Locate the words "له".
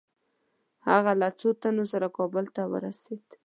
1.21-1.29